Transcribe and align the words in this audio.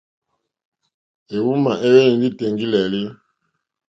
Éhwùmá 1.35 1.71
éhwélì 1.85 2.11
ndí 2.17 2.27
tèŋɡí!lélí. 2.37 3.01